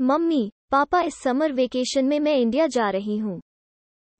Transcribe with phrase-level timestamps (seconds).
[0.00, 3.40] Mummy, पापा इस summer vacation में मैं इंडिया जा रही हूँ।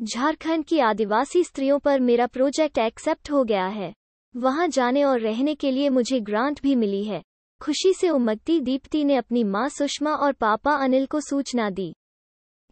[0.03, 3.93] झारखंड की आदिवासी स्त्रियों पर मेरा प्रोजेक्ट एक्सेप्ट हो गया है।
[4.37, 7.23] वहाँ जाने और रहने के लिए मुझे ग्रांट भी मिली है।
[7.61, 11.95] खुशी से उमगती दीप्ति ने अपनी माँ सुषमा और पापा अनिल को सूचना दी।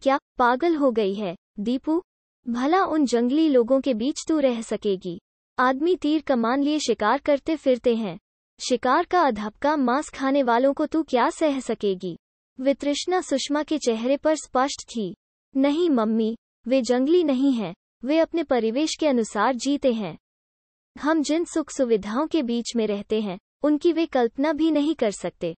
[0.01, 2.01] क्या पागल हो गई है, दीपू?
[2.47, 5.19] भला उन जंगली लोगों के बीच तू रह सकेगी।
[5.59, 8.19] आदमी तीर कमान लिए शिकार करते फिरते हैं।
[8.59, 12.17] शिकार का अधपका मांस खाने वालों को तू क्या सह सकेगी?
[12.59, 15.15] वितृष्णा सुषमा के चेहरे पर स्पष्ट थी।
[15.57, 17.73] नहीं, मम्मी, वे जंगली नहीं हैं,
[18.05, 20.17] वे अपने परिवेश के अनुसार जीते हैं।
[21.01, 25.11] हम जिन सुख सुविधाओं के बीच में रहते हैं, उनकी वे कल्पना भी नहीं कर
[25.11, 25.55] सकते।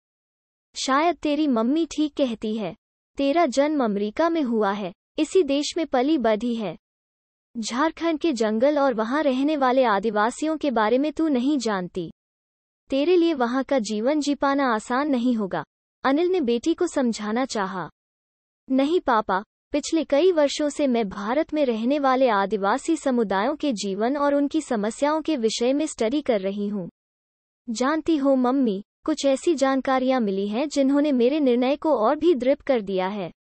[0.76, 2.76] शायद तेरी मम्मी ठीक कहती है,
[3.18, 6.78] तेरा जन्म अमेरिका में हुआ है, इसी देश में पली बढ़ी है।
[7.58, 12.12] झारखंड के जंगल और वहाँ रहने वाले आदिवासियों के बारे में तू नहीं जानती।
[12.90, 15.64] तेरे लिए वहाँ का जीवन जी पाना आसान नहीं होगा।
[16.04, 17.90] अनिल ने बेटी को समझाना चाहा।
[18.72, 24.18] नहीं पापा, पिछले कई वर्षों से मैं भारत में रहने वाले आदिवासी समुदायों के जीवन
[24.18, 26.90] और उनकी समस्याओं के विषय में स्टडी कर रही हूँ।
[27.70, 32.62] जानती हो मम्मी, कुछ ऐसी जानकारियाँ मिली हैं जिन्होंने मेरे निर्णय को और भी दृढ़
[32.68, 33.32] कर दिया है।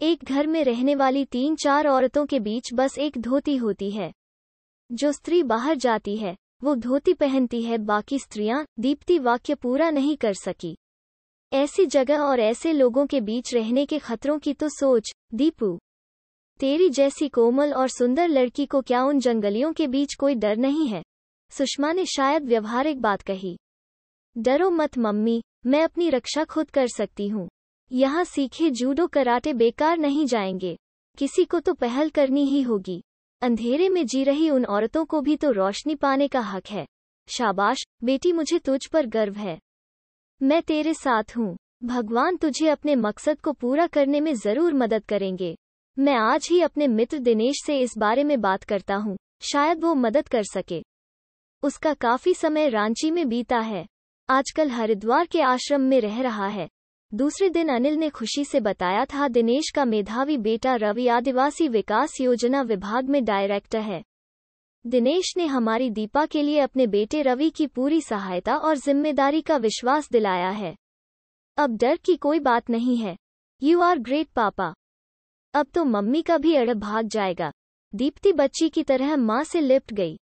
[0.00, 4.12] एक घर में रहने वाली तीन चार औरतों के बीच बस एक धोती होती है।
[4.92, 10.16] जो स्त्री बाहर जाती है, वो धोती पहनती है, बाकी स्त्रियाँ दीप्ति वाक्य पूरा नहीं
[10.16, 10.76] कर सकी।
[11.52, 15.78] ऐसी जगह और ऐसे लोगों के बीच रहने के खतरों की तो सोच, दीपू।
[16.58, 20.88] तेरी जैसी कोमल और सुंदर लड़की को क्या उन जंगलियों के बीच कोई डर नहीं
[20.88, 21.02] है?
[21.50, 23.58] सुषमा ने शायद व्यवहारिक बात कही।
[24.38, 27.48] डरो मत मम्मी, मैं अपनी रक्षा खुद कर सकती हूँ।
[27.92, 30.78] यहाँ सीखे जूडो कराटे बेकार नहीं जाएँगे।
[31.18, 33.02] किसी को तो पहल करनी ही होगी।
[33.42, 36.86] अंधेरे में जी रही उन औरतों को भी तो रोशनी पाने का हक है।
[37.28, 39.58] शाबाश, बेटी मुझे तुझ पर गर्व है।
[40.42, 45.56] मैं तेरे साथ हूँ। भगवान तुझे अपने मकसद को पूरा करने में ज़रूर मदद करेंगे।
[45.98, 49.94] मैं आज ही अपने मित्र दिनेश से इस बारे में बात करता हूँ। शायद वो
[49.94, 50.82] मदद कर सके।
[51.62, 53.86] उसका काफ़ी समय रांची में बीता है।
[54.28, 56.68] आजकल हरिद्वार के आश्रम में रह रहा है।
[57.14, 62.20] दूसरे दिन अनिल ने खुशी से बताया था, दिनेश का मेधावी बेटा रवि आदिवासी विकास
[62.20, 64.02] योजना विभाग में डायरेक्टर है।
[64.84, 69.56] दिनेश ने हमारी दीपा के लिए अपने बेटे रवि की पूरी सहायता और ज़िम्मेदारी का
[69.56, 70.74] विश्वास दिलाया है।
[71.56, 73.16] अब डर की कोई बात नहीं है।
[73.62, 74.74] यू आर ग्रेट पापा।
[75.54, 77.52] अब तो मम्मी का भी अड़ भाग जाएगा।
[77.94, 80.18] दीप्ति बच्ची की तरह माँ से लिपट गई।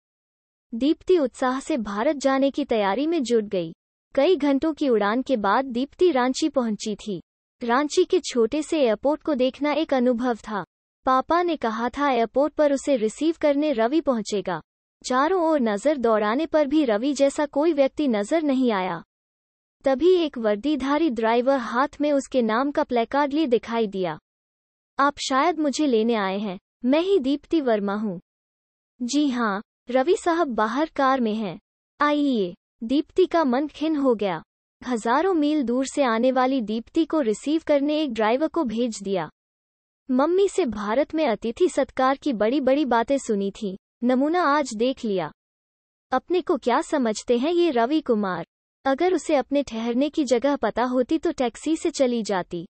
[0.74, 3.74] दीप्ति उत्साह से भारत जाने की तैयारी में जुट गई।
[4.16, 7.22] कई घंटों की उड़ान के बाद दीप्ति रांची पहुँची थी।
[7.62, 10.64] रांची के छोटे से एयरपोर्ट को देखना एक अनुभव था।
[11.06, 14.62] पापा ने कहा था, एयरपोर्ट पर उसे रिसीव करने रवि पहुंचेगा।
[15.02, 19.02] चारों ओर नज़र दौड़ाने पर भी रवि जैसा कोई व्यक्ति नज़र नहीं आया।
[19.86, 24.18] तभी एक वर्दीधारी ड्राइवर हाथ में उसके नाम का प्लेकार्ड लिए दिखाई दिया।
[25.00, 28.20] आप शायद मुझे लेने आए हैं। मैं ही दीप्ति वर्मा हूँ।
[29.00, 29.62] जी हाँ
[29.92, 31.60] रवि साहब बाहर कार में हैं।
[32.00, 34.42] आइए। दीप्ति का मन खिन हो गया।
[34.82, 39.30] हज़ारों मील दूर से आने वाली दीप्ति को रिसीव करने एक ड्राइवर को भेज दिया।
[40.12, 45.06] मम्मी से भारत में अतिथि सत्कार की बड़ी बड़ी बातें सुनी थी। नमूना आज देख
[45.06, 45.32] लिया।
[46.12, 48.46] अपने को क्या समझते हैं ये रवि कुमार?
[48.86, 52.68] अगर उसे अपने ठहरने की जगह पता होती तो टैक्सी से चली जाती।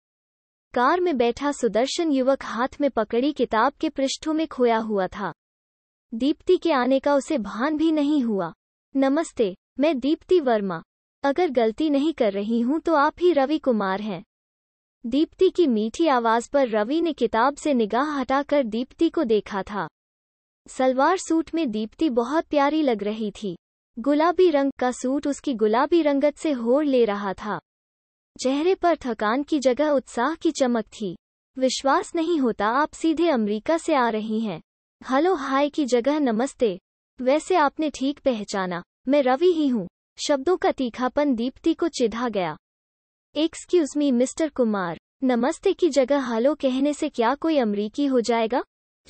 [0.73, 5.33] कार में बैठा सुदर्शन युवक हाथ में पकड़ी किताब के पृष्ठों में खोया हुआ था।
[6.13, 8.53] दीप्ति के आने का उसे भान भी नहीं हुआ।
[8.95, 10.81] नमस्ते, मैं दीप्ति वर्मा।
[11.23, 14.23] अगर गलती नहीं कर रही हूँ तो आप ही रवि कुमार हैं।
[15.05, 19.87] दीप्ति की मीठी आवाज़ पर रवि ने किताब से निगाह हटाकर दीप्ति को देखा था।
[20.67, 23.57] सलवार सूट में दीप्ति बहुत प्यारी लग रही थी।
[23.99, 27.59] गुलाबी रंग का सूट उसकी गुलाबी रंगत से होड़ ले रहा था।
[28.43, 31.15] चेहरे पर थकान की जगह उत्साह की चमक थी।
[31.57, 34.61] विश्वास नहीं होता आप सीधे अमेरिका से आ रही हैं।
[35.09, 36.79] हेलो हाय की जगह नमस्ते।
[37.21, 39.87] वैसे आपने ठीक पहचाना। मैं रवि ही हूँ।
[40.27, 42.57] शब्दों का तीखापन दीप्ति को चिढ़ा गया।
[43.35, 48.63] एक्सक्यूज मी मिस्टर कुमार नमस्ते की जगह हेलो कहने से क्या कोई अमरीकी हो जाएगा?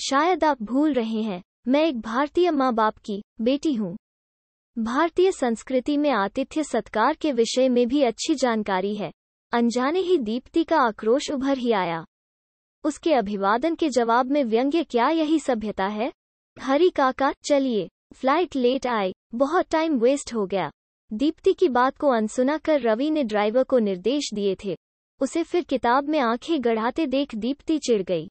[0.09, 3.97] शायद आप भूल रहे हैं। मैं एक भारतीय माँ बाप की बेटी हूँ।
[4.79, 9.11] भारतीय संस्कृति में आतिथ्य सत्कार के विषय में भी अच्छी जानकारी है।
[9.53, 12.05] अनजाने ही दीप्ति का आक्रोश उभर ही आया।
[12.83, 16.11] उसके अभिवादन के जवाब में व्यंग्य क्या यही सभ्यता है?
[16.59, 20.71] हरी काका, चलिए। फ़्लाइट लेट आई। बहुत टाइम वेस्ट हो गया।
[21.13, 24.77] दीप्ति की बात को अनसुना कर रवि ने ड्राइवर को निर्देश दिए थे।
[25.21, 28.29] उसे फिर किताब में आँखें गढ़ाते देख दीप्ति चिढ़ गई।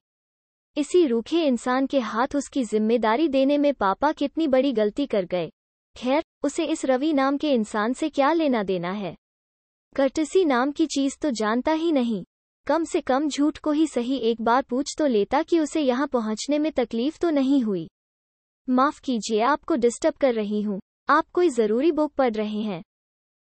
[0.77, 5.49] इसी रूखे इंसान के हाथ उसकी ज़िम्मेदारी देने में पापा कितनी बड़ी गलती कर गए।
[5.97, 9.15] खैर, उसे इस रवि नाम के इंसान से क्या लेना देना है?
[9.95, 12.23] कर्टसी नाम की चीज़ तो जानता ही नहीं।
[12.67, 16.07] कम से कम झूठ को ही सही एक बार पूछ तो लेता कि उसे यहाँ
[16.07, 17.89] पहुँचने में तकलीफ़ तो नहीं हुई।
[18.69, 20.79] माफ़ कीजिए, आपको डिस्टर्ब कर रही हूँ।
[21.09, 22.81] आप कोई ज़रूरी बुक पढ़ रहे हैं।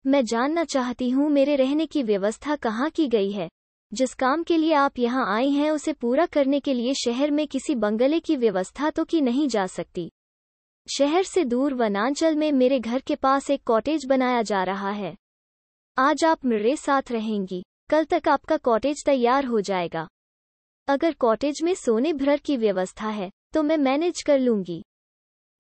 [0.05, 3.49] मैं जानना चाहती हूँ मेरे रहने की व्यवस्था कहाँ की गई है।
[3.93, 7.47] जिस काम के लिए आप यहाँ आए हैं उसे पूरा करने के लिए शहर में
[7.47, 10.09] किसी बंगले की व्यवस्था तो की नहीं जा सकती।
[10.89, 15.15] शहर से दूर वनांचल में मेरे घर के पास एक कॉटेज बनाया जा रहा है।
[15.97, 20.07] आज आप मेरे साथ रहेंगी। कल तक आपका कॉटेज तैयार हो जाएगा।
[20.89, 24.83] अगर कॉटेज में सोने भर की व्यवस्था है तो मैं मैनेज कर लूँगी।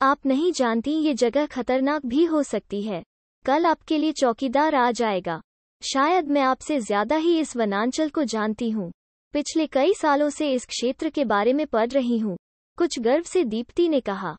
[0.04, 3.02] आप नहीं जानती ये जगह खतरनाक भी हो सकती है।
[3.46, 5.40] कल आपके लिए चौकीदार आ जाएगा।
[5.82, 8.92] शायद मैं आपसे ज़्यादा ही इस वनांचल को जानती हूँ।
[9.32, 12.36] पिछले कई सालों से इस क्षेत्र के बारे में पढ़ रही हूँ।
[12.76, 14.36] कुछ गर्व से दीप्ति ने कहा।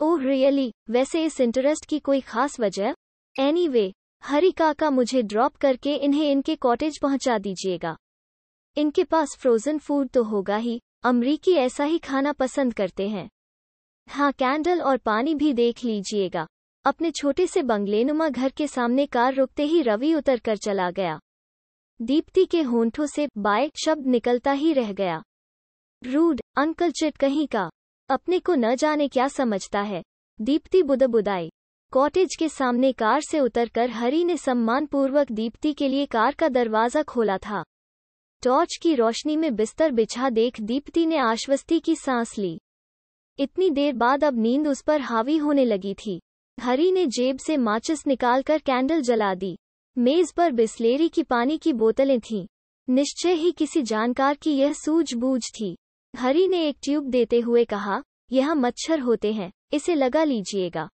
[0.00, 0.72] Oh really?
[0.90, 2.94] वैसे इस इंटरेस्ट की कोई खास वजह?
[3.40, 7.96] एनीवे anyway, हरी काका मुझे ड्रॉप करके इन्हें इनके कॉटेज पहुँचा दीजिएगा।
[8.76, 13.28] इनके पास फ्रोजन फ़ूड तो होगा ही। अमरीकी ऐसा ही खाना पसंद करते हैं।
[14.08, 16.46] हाँ कैंडल और पानी भी देख लीजिएगा।
[16.84, 21.18] अपने छोटे से बंगलेनुमा घर के सामने कार रुकते ही रवि उतर कर चला गया।
[22.00, 25.22] दीप्ति के होंठों से बाय शब्द निकलता ही रह गया।
[26.02, 27.70] रूड, अंकल चिट कहीं का?
[28.10, 30.02] अपने को न जाने क्या समझता है?
[30.40, 31.50] दीप्ति बुदबुदाई।
[31.92, 37.02] कॉटेज के सामने कार से उतरकर हरी ने सम्मानपूर्वक दीप्ति के लिए कार का दरवाज़ा
[37.02, 37.62] खोला था।
[38.42, 42.58] टॉर्च की रोशनी में बिस्तर बिछा देख दीप्ति ने आश्वस्ति की सांस ली।
[43.38, 46.20] इतनी देर बाद अब नींद उस पर हावी होने लगी थी।
[46.60, 49.58] हरी ने जेब से माचिस निकालकर कैंडल जला दी।
[49.98, 52.46] मेज पर बिस्लेरी की पानी की बोतलें थीं।
[52.88, 55.76] निश्चय ही किसी जानकार की यह सूझबूझ थी।
[56.16, 58.02] हरी ने एक ट्यूब देते हुए कहा,
[58.32, 60.88] यह मच्छर होते हैं, इसे लगा लीजिएगा।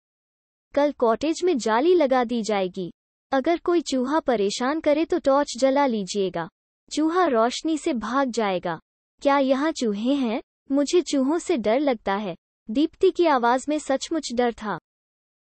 [0.73, 2.91] कल कॉटेज में जाली लगा दी जाएगी।
[3.31, 6.49] अगर कोई चूहा परेशान करे तो टॉर्च जला लीजिएगा।
[6.91, 8.79] चूहा रोशनी से भाग जाएगा।
[9.21, 10.41] क्या यहाँ चूहे हैं?
[10.71, 12.35] मुझे चूहों से डर लगता है।
[12.69, 14.77] दीप्ति की आवाज़ में सचमुच डर था।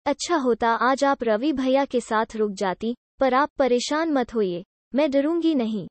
[0.05, 4.63] अच्छा होता, आज आप रवि भैया के साथ रुक जाती, पर आप परेशान मत होइए,
[4.95, 5.87] मैं डरूँगी नहीं।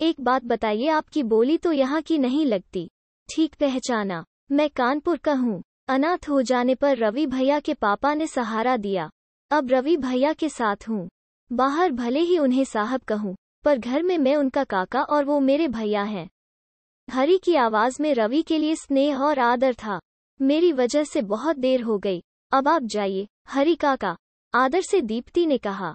[0.00, 2.88] एक बात बताइए, आपकी बोली तो यहाँ की नहीं लगती।
[3.28, 8.26] ठीक पहचाना, मैं कानपुर का हूँ। अनाथ हो जाने पर रवि भैया के पापा ने
[8.26, 9.10] सहारा दिया।
[9.50, 11.08] अब रवि भैया के साथ हूँ।
[11.52, 13.34] बाहर भले ही उन्हें साहब कहूँ,
[13.64, 16.28] पर घर में मैं उनका काका और वो मेरे भैया हैं।
[17.10, 20.00] हरी की आवाज़ में रवि के लिए स्नेह और आदर था।
[20.42, 22.22] मेरी वजह से बहुत देर हो गई।
[22.52, 24.16] अब आप जाइए। हरी काका,
[24.54, 25.94] आदर से दीप्ति ने कहा।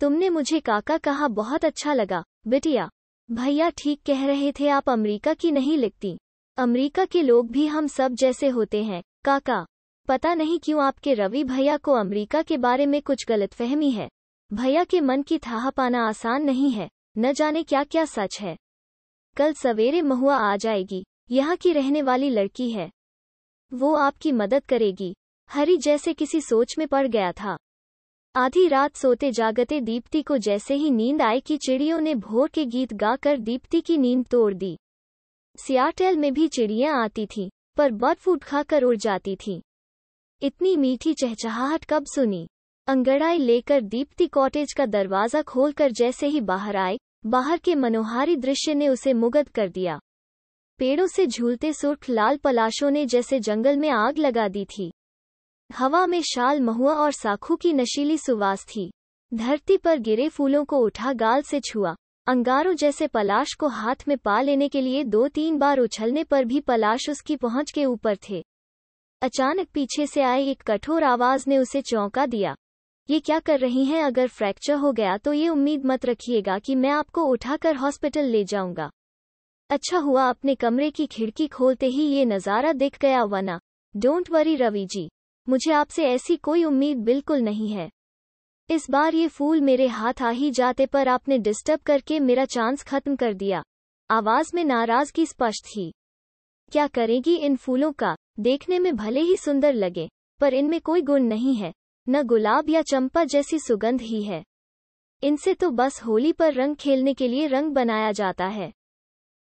[0.00, 2.90] तुमने मुझे काका कहा बहुत अच्छा लगा। बिटिया,
[3.30, 6.18] भैया ठीक कह रहे थे आप अमेरिका की नहीं लिखती।
[6.56, 9.66] अमेरिका के लोग भी हम सब जैसे होते हैं। काका,
[10.08, 14.08] पता नहीं क्यों आपके रवि भैया को अमेरिका के बारे में कुछ गलतफहमी है?
[14.52, 16.88] भैया के मन की थाह पाना आसान नहीं है।
[17.18, 18.56] न जाने क्या क्या सच है।
[19.36, 22.90] कल सवेरे महुआ आ जाएगी, यहाँ की रहने वाली लड़की है।
[23.72, 25.14] वो आपकी मदद करेगी,
[25.50, 27.56] हरी जैसे किसी सोच में पड़ गया था।
[28.34, 32.64] आधी रात सोते जागते दीप्ति को जैसे ही नींद आए कि चिड़ियों ने भोर के
[32.64, 34.76] गीत गाकर दीप्ति की नींद तोड़ दी।
[35.58, 39.60] सियाटेल में भी चिड़ियाँ आती थीं, पर बर्ड फ़ूड खाकर उड़ जाती थीं।
[40.42, 42.46] इतनी मीठी चहचहाहट कब सुनी?
[42.88, 48.74] अंगड़ाई लेकर दीप्ति कॉटेज का दरवाज़ा खोलकर जैसे ही बाहर आए बाहर के मनोहारी दृश्य
[48.74, 50.00] ने उसे मुगद कर दिया।
[50.78, 54.92] पेड़ों से झूलते सुर्ख लाल पलाशों ने जैसे जंगल में आग लगा दी थी।
[55.72, 58.90] हवा में शाल महुआ और साखू की नशीली सुवास थी।
[59.34, 61.94] धरती पर गिरे फूलों को उठा गाल से छुआ।
[62.26, 66.44] अंगारों जैसे पलाश को हाथ में पा लेने के लिए दो तीन बार उछलने पर
[66.44, 68.44] भी पलाश उसकी पहुँच के ऊपर थे।
[69.22, 72.56] अचानक पीछे से आई एक कठोर आवाज़ ने उसे चौंका दिया।
[73.10, 74.02] ये क्या कर रही हैं?
[74.04, 78.42] अगर फ्रैक्चर हो गया तो ये उम्मीद मत रखिएगा कि मैं आपको उठाकर हॉस्पिटल ले
[78.44, 78.90] जाऊँगा।
[79.70, 83.58] अच्छा हुआ अपने कमरे की खिड़की खोलते ही ये नज़ारा दिख गया वना
[83.94, 85.08] डोंट वरी रवि जी।
[85.46, 87.88] मुझे आपसे ऐसी कोई उम्मीद बिल्कुल नहीं है।
[88.68, 92.82] इस बार ये फूल मेरे हाथ आ ही जाते पर आपने डिस्टर्ब करके मेरा चांस
[92.82, 93.62] खत्म कर दिया।
[94.10, 95.90] आवाज़ में नाराज़गी स्पष्ट थी।
[96.72, 98.14] क्या करेगी इन फूलों का?
[98.40, 100.08] देखने में भले ही सुंदर लगे,
[100.40, 101.72] पर इनमें कोई गुण नहीं है।
[102.10, 104.42] न गुलाब या चंपा जैसी सुगंध ही है।
[105.22, 108.72] इनसे तो बस होली पर रंग खेलने के लिए रंग बनाया जाता है।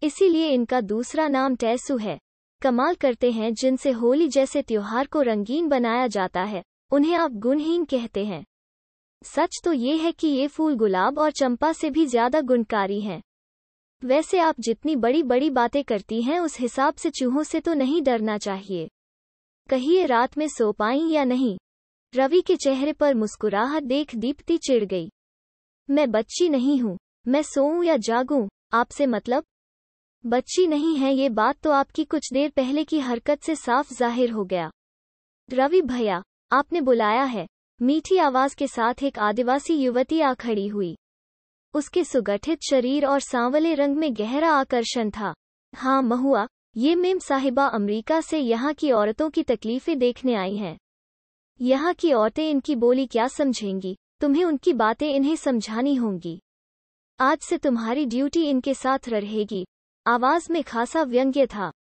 [0.01, 2.17] इसीलिए इनका दूसरा नाम टैसू है।
[2.61, 7.85] कमाल करते हैं जिनसे होली जैसे त्योहार को रंगीन बनाया जाता है। उन्हें आप गुणहीन
[7.85, 8.43] कहते हैं।
[9.21, 13.21] सच तो ये है कि ये फूल गुलाब और चंपा से भी ज़्यादा गुणकारी हैं।
[14.01, 18.01] वैसे आप जितनी बड़ी बड़ी बातें करती हैं उस हिसाब से चूहों से तो नहीं
[18.01, 18.87] डरना चाहिए।
[19.69, 21.57] कहिए रात में सो पाई या नहीं?
[22.13, 25.09] रवि के चेहरे पर मुस्कुराहट देख दीप्ति चिढ़ गई।
[25.89, 26.97] मैं बच्ची नहीं हूँ,
[27.27, 29.43] मैं सोऊं या जागूं, आपसे मतलब?
[30.23, 34.31] बच्ची नहीं है ये बात तो आपकी कुछ देर पहले की हरकत से साफ़ ज़ाहिर
[34.31, 34.69] हो गया।
[35.49, 37.47] रवि भैया, आपने बुलाया है।
[37.79, 40.95] मीठी आवाज़ के साथ एक आदिवासी युवती आ खड़ी हुई।
[41.73, 45.33] उसके सुगठित शरीर और सांवले रंग में गहरा आकर्षण था।
[45.73, 46.47] हाँ महुआ,
[46.77, 50.77] ये मेम साहिबा अमरीका से यहाँ की औरतों की तकलीफें देखने आई हैं।
[51.61, 53.97] यहाँ की औरतें इनकी बोली क्या समझेंगी?
[54.21, 56.41] तुम्हें उनकी बातें इन्हें समझानी होंगी।
[57.19, 59.65] आज से तुम्हारी ड्यूटी इनके साथ रहेगी।
[60.07, 61.71] आवाज़ में खासा व्यंग्य था।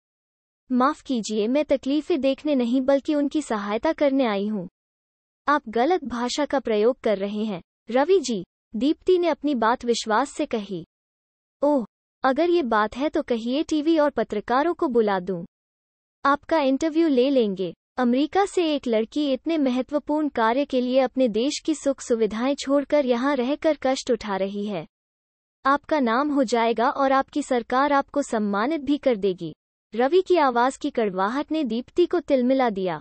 [0.73, 4.69] माफ़ कीजिए, मैं तकलीफें देखने नहीं बल्कि उनकी सहायता करने आई हूँ।
[5.49, 8.45] आप गलत भाषा का प्रयोग कर रहे हैं। रवि जी,
[8.77, 10.87] दीप्ति ने अपनी बात विश्वास से कही।
[11.63, 11.87] ओह,
[12.23, 15.47] अगर ये बात है तो कहिए टीवी और पत्रकारों को बुला दूँ।
[16.25, 21.59] आपका इंटरव्यू ले लेंगे। अमेरिका से एक लड़की इतने महत्वपूर्ण कार्य के लिए अपने देश
[21.65, 24.87] की सुख सुविधाएँ छोड़कर यहाँ रहकर कष्ट उठा रही है।
[25.65, 29.55] आपका नाम हो जाएगा और आपकी सरकार आपको सम्मानित भी कर देगी।
[29.95, 33.01] रवि की आवाज़ की कड़वाहट ने दीप्ति को तिलमिला दिया।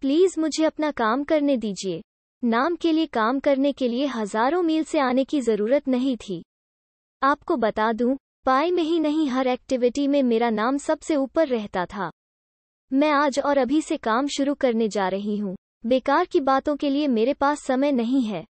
[0.00, 2.02] प्लीज़ मुझे अपना काम करने दीजिए।
[2.44, 6.42] नाम के लिए काम करने के लिए हज़ारों मील से आने की ज़रूरत नहीं थी।
[7.22, 11.86] आपको बता दूँ, पाई में ही नहीं, हर एक्टिविटी में मेरा नाम सबसे ऊपर रहता
[11.86, 12.10] था।
[12.92, 15.56] मैं आज और अभी से काम शुरू करने जा रही हूँ।
[15.86, 18.44] बेकार की बातों के लिए मेरे पास समय नहीं है।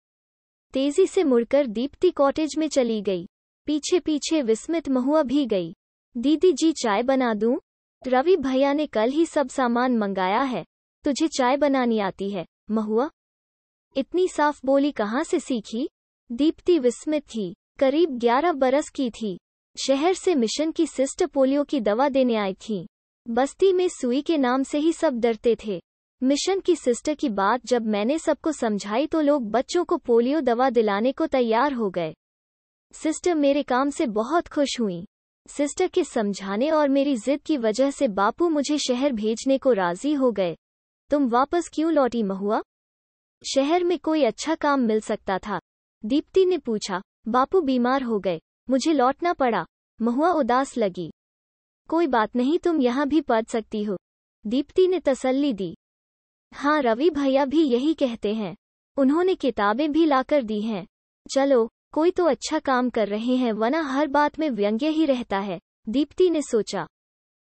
[0.73, 3.27] तेज़ी से मुड़कर दीप्ति कॉटेज में चली गई।
[3.67, 5.75] पीछे पीछे विस्मित महुआ भी गई।
[6.17, 7.59] दीदी जी चाय बना दूँ?
[8.03, 10.65] रवि भैया ने कल ही सब सामान मंगाया है।
[11.05, 13.11] तुझे चाय बनानी आती है, महुआ।
[13.97, 15.89] इतनी साफ़ बोली कहाँ से सीखी?
[16.31, 19.39] दीप्ति विस्मित थी। करीब ग्यारह बरस की थी।
[19.77, 22.87] शहर से मिशन की सिस्ट पोलियो की दवा देने आई थी।
[23.31, 25.81] बस्ती में सुई के नाम से ही सब डरते थे।
[26.23, 30.71] मिशन की सिस्टर की बात जब मैंने सबको समझाई तो लोग बच्चों को पोलियो दवा
[30.71, 32.15] दिलाने को तैयार हो गए।
[32.93, 35.05] सिस्टर मेरे काम से बहुत खुश हुई।
[35.49, 40.13] सिस्टर के समझाने और मेरी जिद की वजह से बापू मुझे शहर भेजने को राज़ी
[40.15, 40.57] हो गए।
[41.11, 42.63] तुम वापस क्यों लौटी महुआ?
[43.55, 45.61] शहर में कोई अच्छा काम मिल सकता था।
[46.05, 49.65] दीप्ति ने पूछा, बापू बीमार हो गए, मुझे लौटना पड़ा।
[50.03, 51.11] महुआ उदास लगी।
[51.89, 53.99] कोई बात नहीं, तुम यहाँ भी पढ़ सकती हो।
[54.45, 55.75] दीप्ति ने तसल्ली दी।
[56.53, 58.55] हाँ रवि भैया भी यही कहते हैं।
[58.97, 60.87] उन्होंने किताबें भी लाकर दी हैं।
[61.35, 65.39] चलो, कोई तो अच्छा काम कर रहे हैं वना हर बात में व्यंग्य ही रहता
[65.39, 66.87] है, दीप्ति ने सोचा।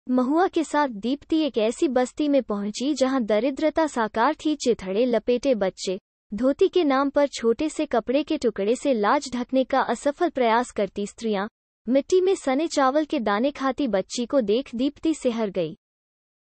[0.09, 5.55] महुआ के साथ दीप्ति एक ऐसी बस्ती में पहुँची जहाँ दरिद्रता साकार थी, चिथड़े लपेटे
[5.55, 6.00] बच्चे,
[6.31, 10.71] धोती के नाम पर छोटे से कपड़े के टुकड़े से लाज ढकने का असफल प्रयास
[10.71, 11.47] करती स्त्रियाँ
[11.91, 15.77] मिट्टी में सने चावल के दाने खाती बच्ची को देख दीप्ति सिहर गई।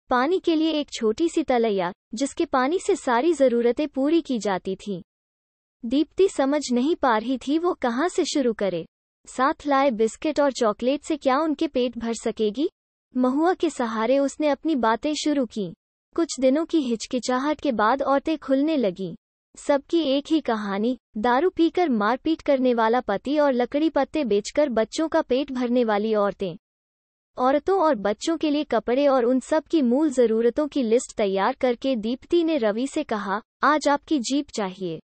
[0.09, 4.75] पानी के लिए एक छोटी सी तलैया, जिसके पानी से सारी जरूरतें पूरी की जाती
[4.75, 5.01] थीं।
[5.85, 8.85] दीप्ति समझ नहीं पा रही थी वो कहाँ से शुरू करे।
[9.25, 12.69] साथ लाए बिस्किट और चॉकलेट से क्या उनके पेट भर सकेगी?
[13.17, 15.73] महुआ के सहारे उसने अपनी बातें शुरू की।
[16.15, 19.15] कुछ दिनों की हिचकिचाहट के बाद औरतें खुलने लगीं।
[19.57, 25.07] सबकी एक ही कहानी, दारू पीकर मारपीट करने वाला पति और लकड़ी पत्ते बेचकर बच्चों
[25.07, 26.57] का पेट भरने वाली औरतें।
[27.38, 31.53] औरतों और बच्चों के लिए कपड़े और उन सब की मूल जरूरतों की लिस्ट तैयार
[31.53, 35.00] करके दीप्ति ने रवि से कहा, आज आपकी जीप चाहिए।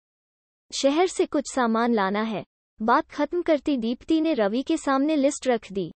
[0.83, 2.45] शहर से कुछ सामान लाना है।
[2.83, 5.93] बात खत्म करती दीप्ति ने रवि के सामने लिस्ट रख दी।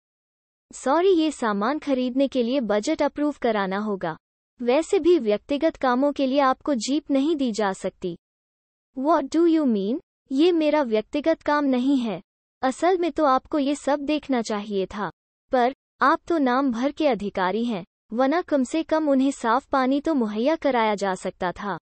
[0.73, 4.17] सॉरी, ये सामान खरीदने के लिए बजट अप्रूव कराना होगा।
[4.61, 8.17] वैसे भी व्यक्तिगत कामों के लिए आपको जीप नहीं दी जा सकती।
[8.97, 9.99] वॉट डू यू मीन
[10.31, 12.19] ये मेरा व्यक्तिगत काम नहीं है।
[12.61, 15.09] असल में तो आपको ये सब देखना चाहिए था।
[15.51, 17.83] पर, आप तो नाम भर के अधिकारी हैं
[18.13, 21.77] वना कम से कम उन्हें साफ़ पानी तो मुहैया कराया जा सकता था।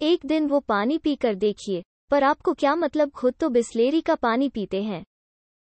[0.00, 4.48] एक दिन वो पानी पीकर देखिए, पर आपको क्या मतलब खुद तो बिस्लेरी का पानी
[4.48, 5.02] पीते हैं।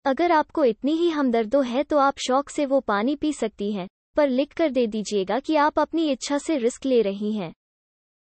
[0.05, 3.87] अगर आपको इतनी ही हमदर्दो है तो आप शौक से वो पानी पी सकती हैं,
[4.15, 7.53] पर लिख कर दे दीजिएगा कि आप अपनी इच्छा से रिस्क ले रही हैं।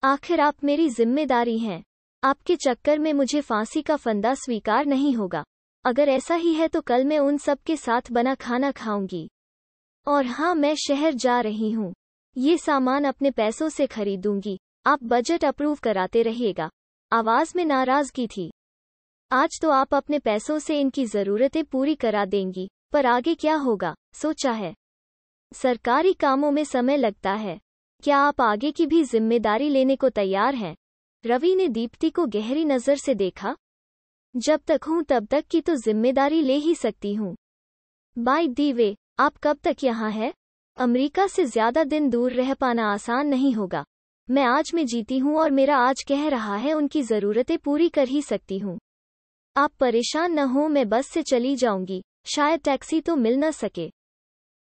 [0.03, 1.83] आखिर आप मेरी ज़िम्मेदारी हैं।
[2.27, 5.45] आपके चक्कर में मुझे फांसी का फंदा स्वीकार नहीं होगा।
[5.85, 9.29] अगर ऐसा ही है तो कल मैं उन सब के साथ बना खाना खाऊँगी।
[10.07, 11.93] और हाँ मैं शहर जा रही हूँ।
[12.37, 16.69] ये सामान अपने पैसों से खरीदूँगी। आप बजट अप्रूव कराते रहिएगा।
[17.13, 18.51] आवाज़ में नाराज़गी थी।
[19.31, 23.95] आज तो आप अपने पैसों से इनकी जरूरतें पूरी करा देंगी, पर आगे क्या होगा,
[24.15, 24.75] सोचा है।
[25.53, 27.59] सरकारी कामों में समय लगता है।
[28.05, 30.75] क्या आप आगे की भी ज़िम्मेदारी लेने को तैयार हैं?
[31.27, 33.55] रवि ने दीप्ति को गहरी नज़र से देखा।
[34.35, 37.35] जब तक हूँ, तब तक की तो ज़िम्मेदारी ले ही सकती हूँ।
[38.17, 40.33] बाय दी वे, आप कब तक यहाँ है?
[40.79, 43.85] अमेरिका से ज़्यादा दिन दूर रह पाना आसान नहीं होगा।
[44.29, 48.09] मैं आज में जीती हूँ और मेरा आज कह रहा है, उनकी जरूरतें पूरी कर
[48.09, 48.79] ही सकती हूँ।
[49.57, 53.91] आप परेशान न हो, मैं बस से चली जाऊँगी। शायद टैक्सी तो मिल न सके।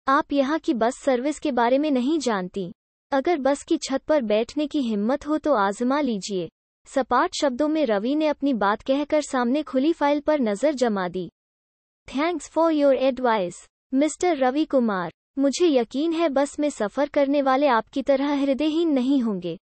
[0.08, 2.72] आप यहाँ की बस सर्विस के बारे में नहीं जानती।
[3.14, 6.48] अगर बस की छत पर बैठने की हिम्मत हो तो आजमा लीजिए।
[6.88, 11.28] सपाट शब्दों में रवि ने अपनी बात कहकर सामने खुली फ़ाइल पर नज़र जमा दी।
[12.08, 15.12] Thanks for your advice, mister Ravi Kumar.
[15.40, 19.58] मुझे यकीन है बस में सफ़र करने वाले आपकी तरह हृदयहीन नहीं होंगे।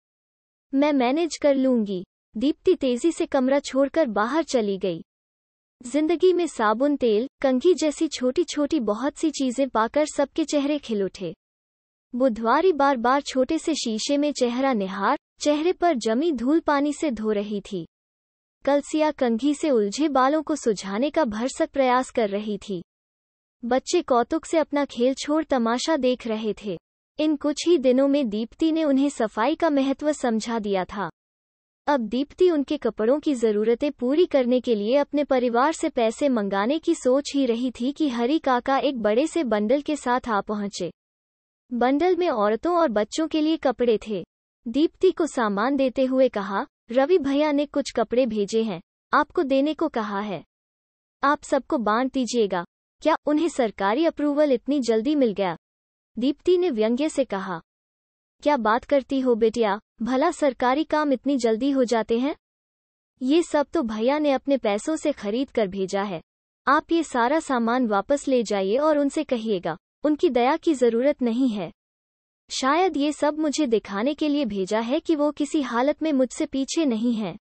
[0.74, 2.04] मैं मैनेज कर लूँगी।
[2.36, 5.02] दीप्ति तेज़ी से कमरा छोड़कर बाहर चली गई।
[5.82, 11.04] ज़िंदगी में साबुन, तेल, कंघी जैसी छोटी छोटी बहुत सी चीज़ें पाकर सबके चेहरे खिल
[11.04, 11.34] उठे।
[12.18, 17.12] बुधवारी बार बार छोटे से शीशे में चेहरा निहार, चेहरे पर जमी धूल पानी से
[17.12, 17.88] धो रही थी।
[18.66, 22.84] कलसिया कंघी से उलझे बालों को सुझाने का भरसक प्रयास कर रही थी।
[23.66, 26.78] बच्चे कौतुक से अपना खेल छोड़ तमाशा देख रहे थे।
[27.20, 31.10] इन कुछ ही दिनों में दीप्ति ने उन्हें सफ़ाई का महत्व समझा दिया था।
[31.88, 36.80] अब दीप्ति उनके कपड़ों की जरूरतें पूरी करने के लिए अपने परिवार से पैसे मंगाने
[36.80, 40.42] की सोच ही रही थी कि हरी काका एक बड़े से बंडल के साथ आ
[40.42, 40.92] पहुँचे।
[41.74, 44.24] बंडल में औरतों और बच्चों के लिए कपड़े थे।
[44.68, 48.82] दीप्ति को सामान देते हुए कहा, रवि भैया ने कुछ कपड़े भेजे हैं।
[49.14, 50.44] आपको देने को कहा है।
[51.24, 52.66] आप सबको बांट दीजिएगा।
[53.02, 55.58] क्या उन्हें सरकारी अप्रूवल इतनी जल्दी मिल गया?
[56.20, 57.62] दीप्ति ने व्यंग्य से कहा,
[58.44, 59.80] क्या बात करती हो बेटिया?
[60.02, 62.36] भला सरकारी काम इतनी जल्दी हो जाते हैं?
[63.22, 66.22] ये सब तो भैया ने अपने पैसों से खरीद कर भेजा है।
[66.68, 71.50] आप ये सारा सामान वापस ले जाइए और उनसे कहिएगा। उनकी दया की ज़रूरत नहीं
[71.50, 71.72] है।
[72.50, 76.46] शायद ये सब मुझे दिखाने के लिए भेजा है कि वो किसी हालत में मुझसे
[76.46, 77.36] पीछे नहीं है।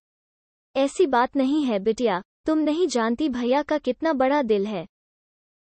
[0.76, 4.86] ऐसी बात नहीं है, बिटिया, तुम नहीं जानती भैया का कितना बड़ा दिल है।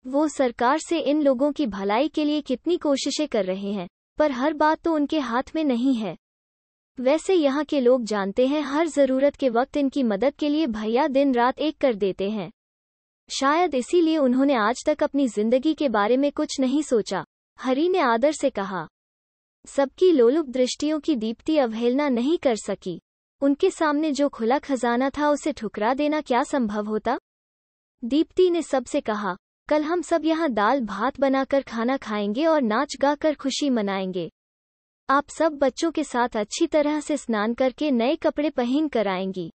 [0.06, 3.88] वो सरकार से इन लोगों की भलाई के लिए कितनी कोशिशें कर रहे हैं,
[4.18, 6.16] पर हर बात तो उनके हाथ में नहीं है।
[7.00, 11.08] वैसे यहाँ के लोग जानते हैं, हर ज़रूरत के वक्त इनकी मदद के लिए भैया
[11.08, 12.52] दिन रात एक कर देते हैं।
[13.30, 17.24] शायद इसीलिए उन्होंने आज तक अपनी ज़िंदगी के बारे में कुछ नहीं सोचा।
[17.60, 18.88] हरी ने आदर से कहा,
[19.68, 23.00] सबकी लोलुप दृष्टियों की दीप्ति अवहेलना नहीं कर सकी।
[23.42, 27.18] उनके सामने जो खुला खजाना था उसे ठुकरा देना क्या संभव होता?
[28.04, 29.36] दीप्ति ने सबसे कहा,
[29.70, 34.30] कल हम सब यहाँ दाल भात बनाकर खाना खाएँगे और नाच गा कर खुशी मनाएँगे।
[35.10, 39.52] आप सब बच्चों के साथ अच्छी तरह से स्नान करके नए कपड़े पहन कर आएँगी।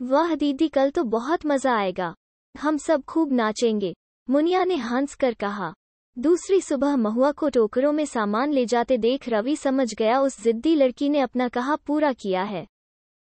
[0.00, 2.14] वाह दीदी, कल तो बहुत मज़ा आएगा।
[2.58, 3.94] हम सब खूब नाचेंगे।
[4.28, 5.72] मुनिया ने हंस कर कहा।
[6.16, 10.74] दूसरी सुबह महुआ को टोकरों में सामान ले जाते देख रवि समझ गया उस जिद्दी
[10.74, 12.66] लड़की ने अपना कहा पूरा किया है।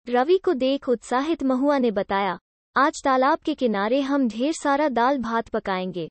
[0.09, 2.38] रवि को देख उत्साहित महुआ ने बताया,
[2.77, 6.09] आज तालाब के किनारे हम ढेर सारा दाल भात पकाएँगे।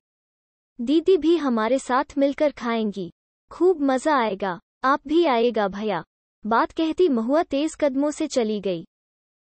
[0.80, 3.12] दीदी भी हमारे साथ मिलकर खाएँगी।
[3.52, 6.04] खूब मज़ा आएगा। आप भी आएगा भैया।
[6.46, 8.86] बात कहती महुआ तेज कदमों से चली गई।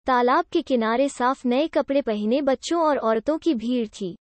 [0.06, 4.18] तालाब के किनारे साफ़ नए कपड़े पहने बच्चों और औरतों की भीड़ थी।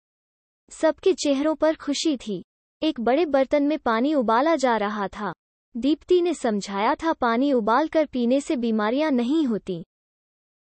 [0.71, 2.45] सबके चेहरों पर खुशी थी।
[2.83, 5.33] एक बड़े बर्तन में पानी उबाला जा रहा था।
[5.77, 9.85] दीप्ति ने समझाया था, पानी उबालकर पीने से बीमारियाँ नहीं होती।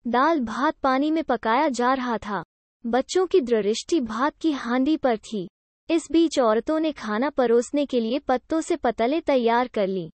[0.07, 2.45] दाल भात पानी में पकाया जा रहा था।
[2.87, 5.49] बच्चों की दृष्टि भात की हांडी पर थी।
[5.91, 10.11] इस बीच औरतों ने खाना परोसने के लिए पत्तों से पतले तैयार कर ली।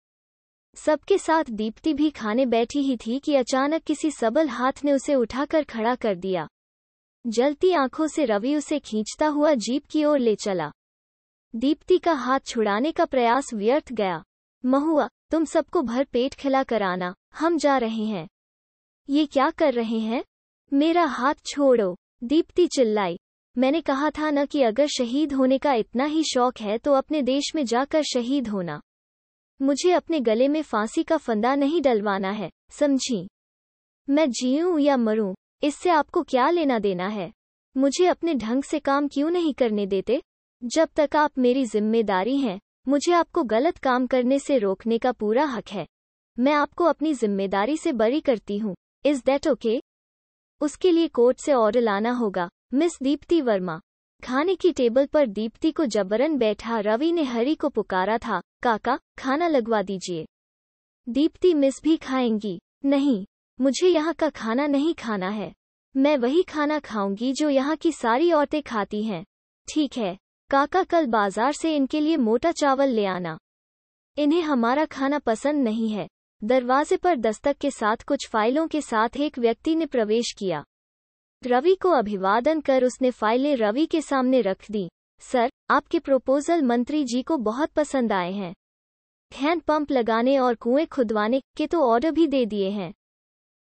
[0.75, 5.15] सबके साथ दीप्ति भी खाने बैठी ही थी कि अचानक किसी सबल हाथ ने उसे
[5.15, 6.47] उठाकर खड़ा कर दिया।
[7.27, 10.71] जलती आँखों से रवि उसे खींचता हुआ जीप की ओर ले चला।
[11.55, 14.23] दीप्ति का हाथ छुड़ाने का प्रयास व्यर्थ गया।
[14.65, 18.27] महुआ, तुम सबको भर पेट खिला कर आना, हम जा रहे हैं।
[19.09, 20.23] ये क्या कर रहे हैं?
[20.73, 23.19] मेरा हाथ छोड़ो। दीप्ति चिल्लाई।
[23.57, 27.21] मैंने कहा था न कि अगर शहीद होने का इतना ही शौक है तो अपने
[27.21, 28.81] देश में जाकर शहीद होना।
[29.61, 33.27] मुझे अपने गले में फांसी का फंदा नहीं डलवाना है, समझी?
[34.07, 37.31] मैं जीऊं या मरूं, इससे आपको क्या लेना देना है?
[37.75, 40.21] मुझे अपने ढंग से काम क्यों नहीं करने देते?
[40.63, 45.45] जब तक आप मेरी ज़िम्मेदारी हैं, मुझे आपको गलत काम करने से रोकने का पूरा
[45.45, 45.85] हक है।
[46.37, 49.81] मैं आपको अपनी ज़िम्मेदारी से बरी करती हूँ। इज़ दैट ओके
[50.61, 53.79] उसके लिए कोर्ट से ऑर्डर लाना होगा, मिस दीप्ति वर्मा।
[54.23, 58.97] खाने की टेबल पर दीप्ति को जबरन बैठा रवि ने हरी को पुकारा था, काका,
[59.17, 60.25] खाना लगवा दीजिए।
[61.07, 63.25] दीप्ति मिस भी खाएँगी। नहीं,
[63.59, 65.53] मुझे यहाँ का खाना नहीं खाना है।
[65.95, 69.23] मैं वही खाना खाऊँगी जो यहाँ की सारी औरतें खाती हैं।
[69.67, 70.17] ठीक है,
[70.49, 73.37] काका कल बाज़ार से इनके लिए मोटा चावल ले आना।
[74.17, 76.07] इन्हें हमारा खाना पसंद नहीं है।
[76.41, 80.63] दरवाजे पर दस्तक के साथ कुछ फाइलों के साथ एक व्यक्ति ने प्रवेश किया।
[81.43, 87.03] रवि को अभिवादन कर उसने फाइलें रवि के सामने रख दी। सर, आपके प्रोपोजल मंत्री
[87.03, 88.53] जी को बहुत पसंद आए हैं।
[89.33, 92.93] हैंड पंप लगाने और कुएँ खुदवाने के तो ऑर्डर भी दे दिए हैं।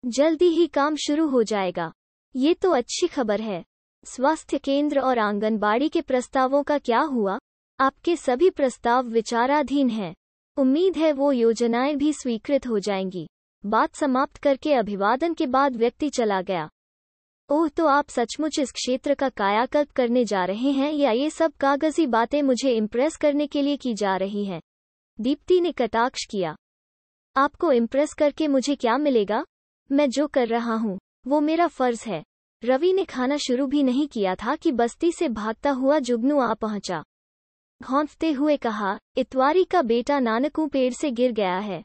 [0.05, 1.91] जल्दी ही काम शुरू हो जाएगा।
[2.35, 3.63] ये तो अच्छी खबर है।
[4.05, 7.39] स्वास्थ्य केंद्र और आंगनबाड़ी के प्रस्तावों का क्या हुआ?
[7.79, 10.13] आपके सभी प्रस्ताव विचाराधीन हैं।
[10.57, 13.27] उम्मीद है वो योजनाएँ भी स्वीकृत हो जाएँगी।
[13.65, 16.69] बात समाप्त करके अभिवादन के बाद व्यक्ति चला गया।
[17.51, 21.53] ओह तो आप सचमुच इस क्षेत्र का कायाकल्प करने जा रहे हैं या ये सब
[21.53, 24.61] कागज़ी बातें मुझे इम्प्रेस करने के लिए की जा रही हैं?
[25.21, 26.55] दीप्ति ने कटाक्ष किया।
[27.37, 29.45] आपको इम्प्रेस करके मुझे क्या मिलेगा?
[29.91, 32.23] मैं जो कर रहा हूँ, वो मेरा फ़र्ज़ है।
[32.63, 36.53] रवि ने खाना शुरू भी नहीं किया था कि बस्ती से भागता हुआ जुगनू आ
[36.53, 37.03] पहुँचा।
[37.83, 41.83] घोंफते हुए कहा, इतवारी का बेटा नानकू पेड़ से गिर गया है।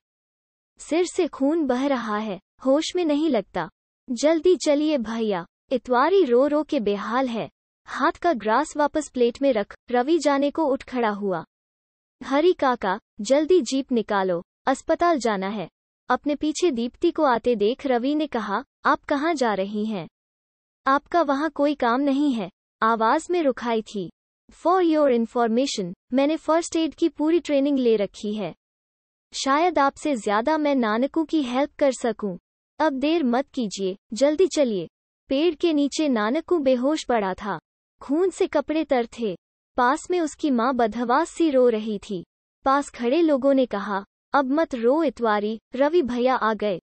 [0.79, 3.68] सिर से खून बह रहा है, होश में नहीं लगता।
[4.11, 7.48] जल्दी चलिए भैया। इतवारी रो रो के बेहाल है।
[7.87, 11.44] हाथ का ग्रास वापस प्लेट में रख, रवि जाने को उठ खड़ा हुआ।
[12.20, 15.68] हरी काका, जल्दी जीप निकालो, अस्पताल जाना है।
[16.08, 20.08] अपने पीछे दीप्ति को आते देख रवि ने कहा, आप कहाँ जा रही हैं?
[20.87, 22.50] आपका वहाँ कोई काम नहीं है।
[22.82, 24.11] आवाज़ में रुखाई थी।
[24.50, 28.54] फॉर योर इन्फॉर्मेशन मैंने फ़र्स्ट एड की पूरी ट्रेनिंग ले रखी है।
[29.32, 32.38] शायद आपसे ज़्यादा मैं नानकू की हेल्प कर सकूँ।
[32.80, 34.88] अब देर मत कीजिए, जल्दी चलिए।
[35.33, 37.59] पेड़ के नीचे नानकू बेहोश पड़ा था।
[38.01, 39.37] खून से कपड़े तर थे।
[39.77, 42.25] पास में उसकी माँ बदहवास सी रो रही थी।
[42.64, 46.81] पास खड़े लोगों ने कहा, अब मत रो इतवारी, रवि भैया आ गए।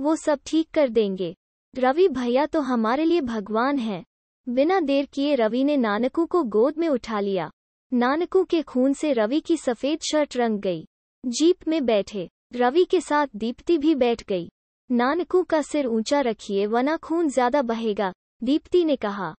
[0.00, 1.36] वो सब ठीक कर देंगे।
[1.78, 4.04] रवि भैया तो हमारे लिए भगवान हैं।
[4.48, 7.50] बिना देर किए रवि ने नानकू को गोद में उठा लिया।
[7.92, 10.86] नानकू के खून से रवि की सफ़ेद शर्ट रंग गई।
[11.26, 14.50] जीप में बैठे। रवि के साथ दीप्ति भी बैठ गई।
[14.90, 19.34] नानकू का सिर ऊँचा रखिए वना खून ज़्यादा बहेगा, दीप्ति ने कहा।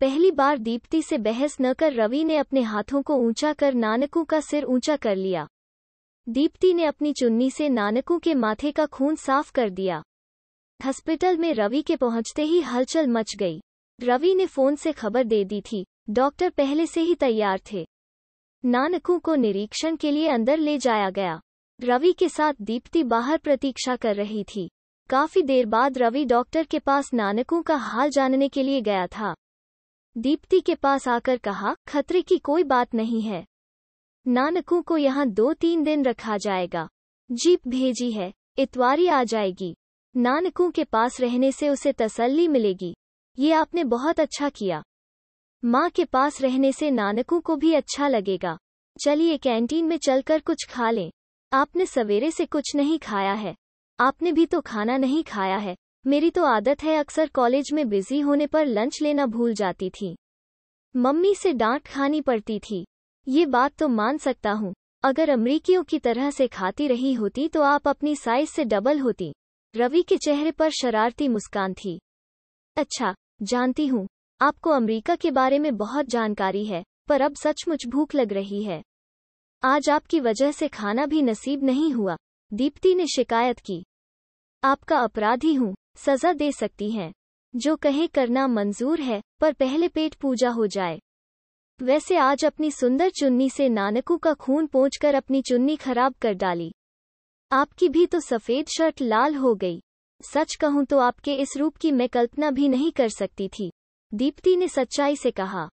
[0.00, 4.24] पहली बार दीप्ति से बहस न कर रवि ने अपने हाथों को ऊँचा कर नानकू
[4.24, 5.46] का सिर ऊँचा कर लिया।
[6.28, 10.02] दीप्ति ने अपनी चुन्नी से नानकू के माथे का खून साफ़ कर दिया।
[10.80, 13.60] हॉस्पिटल में रवि के पहुँचते ही हलचल मच गई।
[13.98, 17.86] रवि ने फ़ोन से खबर दे दी थी, डॉक्टर पहले से ही तैयार थे।
[18.64, 21.40] नानकू को निरीक्षण के लिए अंदर ले जाया गया।
[21.80, 24.70] रवि के साथ दीप्ति बाहर प्रतीक्षा कर रही थी।
[25.10, 29.34] काफ़ी देर बाद रवि डॉक्टर के पास नानकों का हाल जानने के लिए गया था।
[30.18, 33.46] दीप्ति के पास आकर कहा, खतरे की कोई बात नहीं है।
[34.28, 36.88] नानकों को यहाँ दो तीन दिन रखा जाएगा।
[37.32, 39.76] जीप भेजी है, इतवारी आ जाएगी।
[40.16, 42.96] नानकों के पास रहने से उसे तसल्ली मिलेगी।
[43.38, 44.82] ये आपने बहुत अच्छा किया।
[45.64, 48.58] माँ के पास रहने से नानकों को भी अच्छा लगेगा।
[49.04, 51.10] चलिए कैंटीन में चलकर कुछ खा लें।
[51.56, 53.54] आपने सवेरे से कुछ नहीं खाया है।
[53.98, 58.18] आपने भी तो खाना नहीं खाया है। मेरी तो आदत है अक्सर कॉलेज में बिज़ी
[58.20, 60.14] होने पर लंच लेना भूल जाती थी।
[60.94, 62.84] मम्मी से डांट खानी पड़ती थी।
[63.26, 67.62] ये बात तो मान सकता हूँ। अगर अमरीकियों की तरह से खाती रही होती तो
[67.62, 69.32] आप अपनी साइज़ से डबल होती।
[69.74, 71.98] रवि के चेहरे पर शरारती मुस्कान थी।
[72.76, 74.06] अच्छा जानती हूँ।
[74.40, 78.82] आपको अमेरिका के बारे में बहुत जानकारी है, पर अब सचमुच भूख लग रही है।
[79.62, 82.16] आज आपकी वजह से खाना भी नसीब नहीं हुआ।
[82.52, 83.84] दीप्ति ने शिकायत की।
[84.64, 87.12] आपका अपराधी हूँ, सजा दे सकती हैं।
[87.56, 91.00] जो कहे करना मंजूर है, पर पहले पेट पूजा हो जाए।
[91.82, 96.72] वैसे आज अपनी सुंदर चुन्नी से नानकू का खून कर अपनी चुन्नी खराब कर डाली।
[97.52, 99.80] आपकी भी तो सफ़ेद शर्ट लाल हो गई।
[100.22, 103.72] सच कहूँ तो आपके इस रूप की मैं कल्पना भी नहीं कर सकती थी।
[104.14, 105.68] दीप्ति ने सच्चाई से कहा।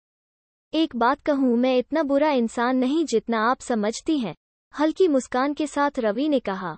[0.75, 4.35] एक बात कहूँ, मैं इतना बुरा इंसान नहीं जितना आप समझती हैं,
[4.81, 6.77] हल्की मुस्कान के साथ रवि ने कहा।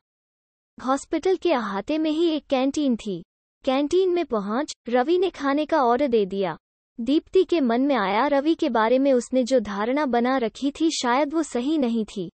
[0.87, 3.24] हॉस्पिटल के अहाते में ही एक कैंटीन थी।
[3.64, 6.57] कैंटीन में पहुँच, रवि ने खाने का ऑर्डर दे दिया।
[7.00, 10.90] दीप्ति के मन में आया, रवि के बारे में उसने जो धारणा बना रखी थी,
[10.90, 12.30] शायद वो सही नहीं थी।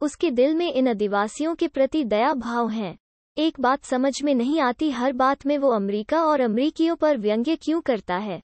[0.00, 2.96] उसके दिल में इन आदिवासियों के प्रति दया भाव है।
[3.38, 7.56] एक बात समझ में नहीं आती, हर बात में वो अमरीका और अमरीकियों पर व्यंग्य
[7.56, 8.42] क्यों करता है?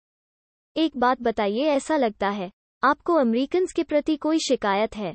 [0.76, 2.50] एक बात बताइए, ऐसा लगता है।
[2.84, 5.14] आपको अमरीकन के प्रति कोई शिकायत है?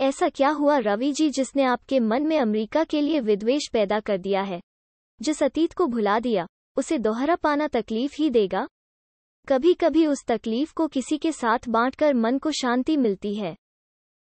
[0.00, 4.18] ऐसा क्या हुआ रवि जी जिसने आपके मन में अमरीका के लिए विद्वेष पैदा कर
[4.18, 4.60] दिया है?
[5.22, 8.68] जिस अतीत को भुला दिया, उसे दोहरा पाना तकलीफ़ ही देगा?
[9.48, 13.56] कभी कभी उस तकलीफ़ को किसी के साथ बांटकर मन को शांति मिलती है।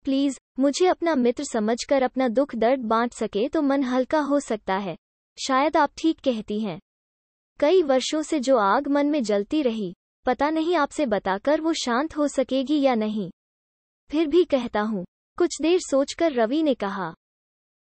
[0.04, 4.76] प्लीज़, मुझे अपना मित्र समझकर अपना दुख दर्द बांट सके तो मन हल्का हो सकता
[4.76, 4.96] है।
[5.46, 6.80] शायद आप ठीक कहती हैं।
[7.60, 9.94] कई वर्षों से जो आग मन में जलती रही
[10.26, 13.30] पता नहीं आपसे बताकर वो शांत हो सकेगी या नहीं।
[14.10, 15.04] फिर भी कहता हूँ,
[15.38, 17.12] कुछ देर सोचकर रवि ने कहा,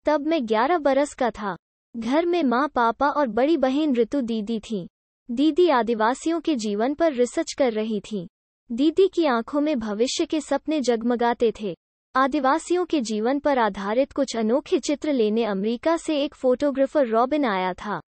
[0.07, 1.57] तब मैं ग्यारह बरस का था।
[1.94, 4.87] घर में माँ पापा और बड़ी बहन ऋतु दीदी थी।
[5.28, 8.26] दीदी आदिवासियों के जीवन पर रिसर्च कर रही थी।
[8.70, 11.74] दीदी की आँखों में भविष्य के सपने जगमगाते थे।
[12.14, 17.72] आदिवासियों के जीवन पर आधारित कुछ अनोखे चित्र लेने अमेरिका से एक फोटोग्राफर रॉबिन आया
[17.74, 18.00] था।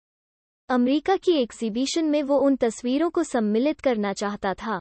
[0.71, 4.79] अमेरिका की एग्जीबिशन में वो उन तस्वीरों को सम्मिलित करना चाहता था।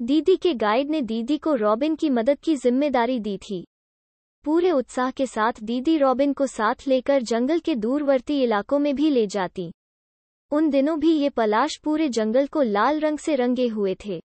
[0.00, 3.64] दीदी के गाइड ने दीदी को रॉबिन की मदद की ज़िम्मेदारी दी थी।
[4.44, 9.10] पूरे उत्साह के साथ दीदी रॉबिन को साथ लेकर जंगल के दूरवर्ती इलाकों में भी
[9.10, 9.70] ले जाती।
[10.52, 14.20] उन दिनों भी ये पलाश पूरे जंगल को लाल रंग से रंगे हुए थे।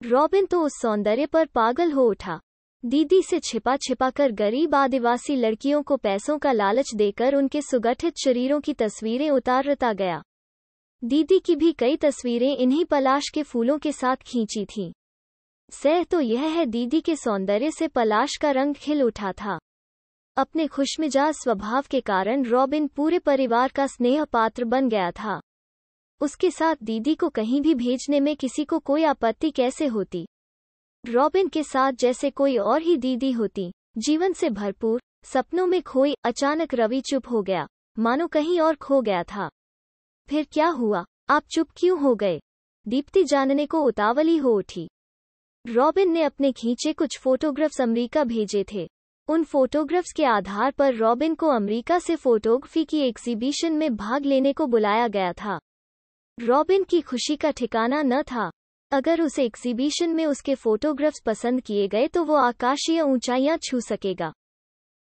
[0.00, 2.40] रॉबिन तो उस सौंदर्य पर पागल हो उठा।
[2.84, 8.14] दीदी से छिपा छिपा कर गरीब आदिवासी लड़कियों को पैसों का लालच देकर उनके सुगठित
[8.16, 10.22] शरीरों की तस्वीरें उतारता गया।
[11.04, 14.92] दीदी की भी कई तस्वीरें इन्हीं पलाश के फूलों के साथ खींची थीं।
[15.72, 19.58] सह तो यह है दीदी के सौंदर्य से पलाश का रंग खिल उठा था।
[20.36, 25.40] अपने खुशमिजाज स्वभाव के कारण रॉबिन पूरे परिवार का स्नेह पात्र बन गया था।
[26.20, 30.26] उसके साथ दीदी को कहीं भी भेजने में किसी को कोई आपत्ति कैसे होती?
[31.06, 36.14] रॉबिन के साथ जैसे कोई और ही दीदी होती। जीवन से भरपूर, सपनों में खोई,
[36.24, 37.66] अचानक रवि चुप हो गया।
[37.98, 39.50] मानो कहीं और खो गया था।
[40.28, 41.04] फिर क्या हुआ?
[41.28, 42.40] आप चुप क्यों हो गए?
[42.88, 44.90] दीप्ति जानने को उतावली हो उठी।
[45.66, 48.88] रॉबिन ने अपने खींचे कुछ फोटोग्राफ्स अमेरिका भेजे थे।
[49.28, 54.52] उन फोटोग्राफ्स के आधार पर रॉबिन को अमेरिका से फोटोग्राफी की एग्जीबिशन में भाग लेने
[54.52, 55.58] को बुलाया गया था।
[56.40, 58.50] रॉबिन की खुशी का ठिकाना न था।
[58.92, 64.32] अगर उस एग्जीबिशन में उसके फोटोग्राफ्स पसंद किए गए तो वो आकाशीय ऊंचाइयाँ छू सकेगा।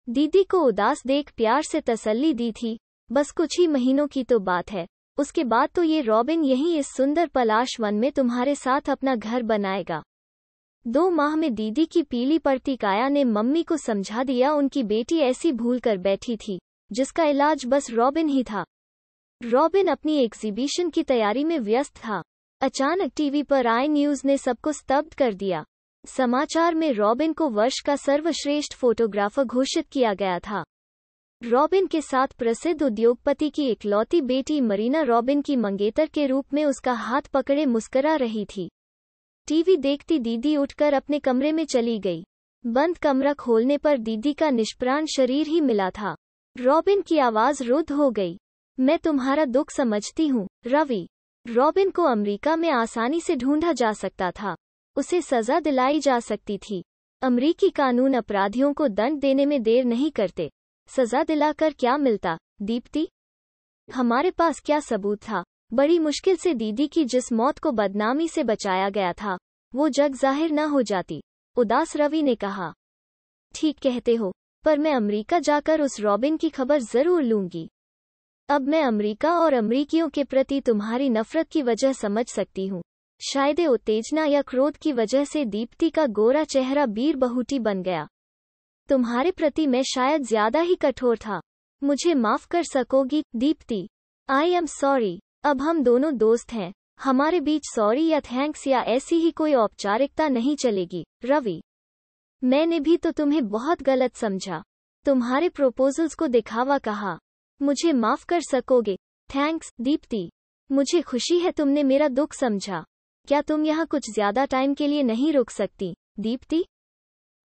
[0.08, 2.78] दीदी को उदास देख प्यार से तसल्ली दी थी,
[3.10, 4.86] बस कुछ ही महीनों की तो बात है।
[5.18, 9.44] उसके बाद तो ये रॉबिन यहीं इस सुंदर पलाश वन में तुम्हारे साथ अपना घर
[9.44, 10.02] बनाएगा।
[10.86, 15.20] दो माह में दीदी की पीली पड़ती काया ने मम्मी को समझा दिया उनकी बेटी
[15.22, 16.60] ऐसी भूल कर बैठी थी,
[16.92, 18.66] जिसका इलाज बस रॉबिन ही था।
[19.42, 22.22] रॉबिन अपनी एग्जीबिशन की तैयारी में व्यस्त था।
[22.62, 25.64] अचानक टीवी पर आई न्यूज़ ने सबको स्तब्ध कर दिया।
[26.06, 30.64] समाचार में रॉबिन को वर्ष का सर्वश्रेष्ठ फोटोग्राफर घोषित किया गया था।
[31.44, 36.66] रॉबिन के साथ प्रसिद्ध उद्योगपति की इकलौती बेटी मरीना रॉबिन की मंगेतर के रूप में
[36.66, 38.70] उसका हाथ पकड़े मुस्करा रही थी।
[39.48, 42.24] टीवी देखती दीदी उठकर अपने कमरे में चली गई।
[42.66, 46.16] बंद कमरा खोलने पर दीदी का निष्प्राण शरीर ही मिला था।
[46.56, 48.38] रॉबिन की आवाज़ रुद्ध हो गई।
[48.80, 51.08] मैं तुम्हारा दुख समझती हूँ, रवि।
[51.50, 54.56] रॉबिन को अमेरिका में आसानी से ढूंढा जा सकता था।
[54.98, 56.84] उसे सजा दिलाई जा सकती थी।
[57.22, 60.50] अमरीकी कानून अपराधियों को दंड देने में देर नहीं करते।
[60.90, 62.38] सजा दिलाकर क्या मिलता?
[62.62, 63.08] दीप्ति?
[63.90, 65.44] हमारे पास क्या सबूत था?
[65.74, 69.38] बड़ी मुश्किल से दीदी की जिस मौत को बदनामी से बचाया गया था,
[69.74, 71.22] वो जग ज़ाहिर न हो जाती,
[71.58, 72.74] उदास रवि ने कहा।
[73.56, 74.34] ठीक कहते हो,
[74.66, 77.70] पर मैं अमेरिका जाकर उस रॉबिन की खबर ज़रूर लूँगी।
[78.50, 82.82] अब मैं अमेरिका और अमरीकियों के प्रति तुम्हारी नफरत की वजह समझ सकती हूँ।
[83.22, 88.08] शायद उत्तेजना या क्रोध की वजह से दीप्ति का गोरा चेहरा बीर बहुटी बन गया।
[88.90, 91.42] तुम्हारे प्रति मैं शायद ज़्यादा ही कठोर था।
[91.84, 93.88] मुझे माफ़ कर सकोगी, दीप्ति।
[94.30, 99.16] आई एम सॉरी अब हम दोनों दोस्त हैं। हमारे बीच सॉरी या थैंक्स या ऐसी
[99.16, 101.62] ही कोई औपचारिकता नहीं चलेगी। रवि।
[102.44, 104.64] मैंने भी तो तुम्हें बहुत गलत समझा।
[105.06, 107.18] तुम्हारे प्रोपोजल्स को दिखावा कहा।
[107.62, 108.96] मुझे माफ़ कर सकोगे।
[109.30, 110.30] थैंक्स, दीप्ति।
[110.70, 112.84] मुझे खुशी है तुमने मेरा दुख समझा।
[113.28, 116.64] क्या तुम यहाँ कुछ ज़्यादा टाइम के लिए नहीं रुक सकती, दीप्ति?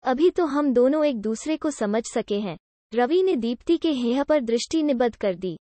[0.03, 2.57] अभी तो हम दोनों एक दूसरे को समझ सके हैं।
[2.93, 5.57] रवि ने दीप्ति के हेह पर दृष्टि निबद्ध कर दी।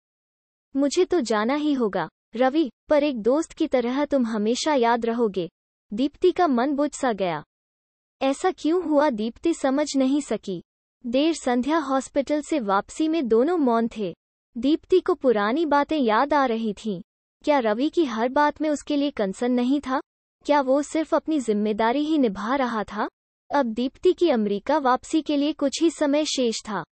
[0.75, 5.49] मुझे तो जाना ही होगा। रवि, पर एक दोस्त की तरह तुम हमेशा याद रहोगे।
[5.93, 7.43] दीप्ति का मन बुझ सा गया।
[8.21, 10.63] ऐसा क्यों हुआ दीप्ति समझ नहीं सकी।
[11.05, 14.15] देर संध्या हॉस्पिटल से वापसी में दोनों मौन थे।
[14.57, 17.03] दीप्ति को पुरानी बातें याद आ रही थीं।
[17.45, 20.01] क्या रवि की हर बात में उसके लिए कंसर्न नहीं था?
[20.45, 23.09] क्या वो सिर्फ़ अपनी ज़िम्मेदारी ही निभा रहा था?
[23.51, 26.85] अब दीप्ति की अमेरिका वापसी के लिए कुछ ही समय शेष था।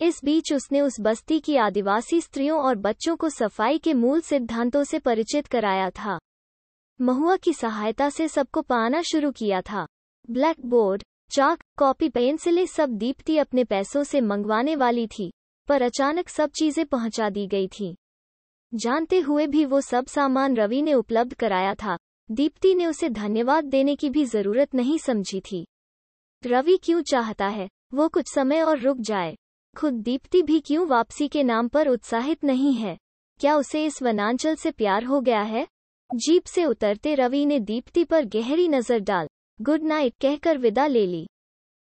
[0.00, 4.84] इस बीच उसने उस बस्ती की आदिवासी स्त्रियों और बच्चों को सफ़ाई के मूल सिद्धांतों
[4.84, 6.18] से परिचित कराया था।
[7.00, 9.86] महुआ की सहायता से सबको पाना शुरू किया था।
[10.30, 15.30] ब्लैक बोर्ड चाक, कॉपी पेंसिलें सब दीप्ति अपने पैसों से मंगवाने वाली थी।
[15.68, 17.94] पर अचानक सब चीज़ें पहुँचा दी गई थी।
[18.72, 21.96] जानते हुए भी वो सब सामान रवि ने उपलब्ध कराया था।
[22.30, 25.66] दीप्ति ने उसे धन्यवाद देने की भी ज़रूरत नहीं समझी थी।
[26.42, 27.68] रवि क्यों चाहता है?
[27.94, 29.34] वो कुछ समय और रुक जाए।
[29.76, 32.96] खुद दीप्ति भी क्यों वापसी के नाम पर उत्साहित नहीं है?
[33.40, 35.66] क्या उसे इस वनांचल से प्यार हो गया है?
[36.10, 39.28] जीप से उतरते रवि ने दीप्ति पर गहरी नज़र डाल।
[39.60, 41.26] गुड नाइट कहकर विदा ले ली।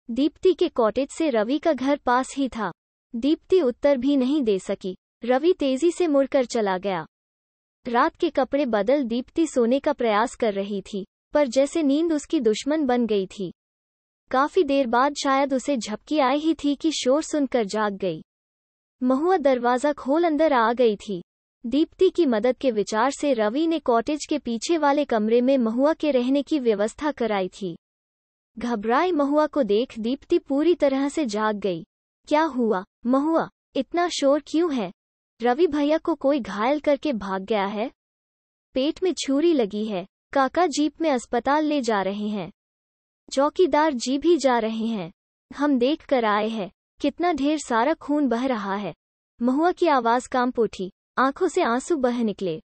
[0.09, 2.71] दीप्ति के कॉटेज से रवि का घर पास ही था।
[3.13, 4.95] दीप्ति उत्तर भी नहीं दे सकी।
[5.25, 7.05] रवि तेज़ी से मुड़कर चला गया।
[7.85, 12.39] रात के कपड़े बदल दीप्ति सोने का प्रयास कर रही थी, पर जैसे नींद उसकी
[12.39, 13.51] दुश्मन बन गई थी।
[14.31, 18.21] काफ़ी देर बाद शायद उसे झपकी आई ही थी कि शोर सुनकर जाग गई।
[19.01, 21.21] महुआ दरवाज़ा खोल अंदर आ गई थी।
[21.65, 25.93] दीप्ति की मदद के विचार से रवि ने कॉटेज के पीछे वाले कमरे में महुआ
[25.93, 27.75] के रहने की व्यवस्था कराई थी।
[28.57, 31.85] घबराई महुआ को देख दीप्ति पूरी तरह से जाग गई।
[32.29, 32.85] क्या हुआ?
[33.05, 34.91] महुआ, इतना शोर क्यों है?
[35.41, 37.91] रवि भैया को कोई घायल करके भाग गया है?
[38.73, 42.51] पेट में छुरी लगी है। काका जीप में अस्पताल ले जा रहे हैं।
[43.33, 45.11] चौकीदार जी भी जा रहे हैं।
[45.57, 48.93] हम देख कर आए हैं। कितना ढेर सारा खून बह रहा है।
[49.41, 52.61] महुआ की आवाज़ काँप उठी आँखों से आँसू बह निकले।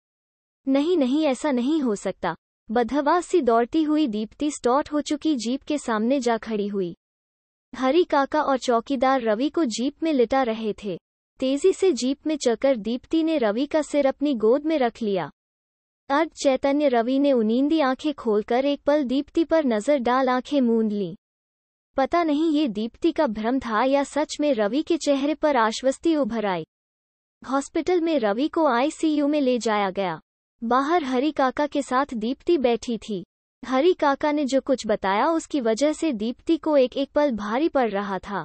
[0.68, 2.36] नहीं नहीं, ऐसा नहीं हो सकता।
[2.70, 6.97] बदहवास सी दौड़ती हुई दीप्ति स्टॉट हो चुकी जीप के सामने जा खड़ी हुई।
[7.72, 10.98] हरी काका और चौकीदार रवि को जीप में लिटा रहे थे।
[11.40, 15.30] तेज़ी से जीप में चकर दीप्ति ने रवि का सिर अपनी गोद में रख लिया।
[16.10, 20.92] अर्ध चैतन्य रवि ने उनींदी आँखें खोलकर एक पल दीप्ति पर नज़र डाल आँखें मूंद
[20.92, 21.16] ली।
[21.96, 26.16] पता नहीं ये दीप्ति का भ्रम था या सच में रवि के चेहरे पर आश्वस्ति
[26.16, 26.66] उभर आई।
[27.42, 30.20] हॉस्पिटल में रवि को आईसीयू में ले जाया गया।
[30.62, 33.24] बाहर हरी काका के साथ दीप्ति बैठी थी।
[33.62, 37.68] हरी काका ने जो कुछ बताया उसकी वजह से दीप्ति को एक एक पल भारी
[37.68, 38.44] पड़ रहा था।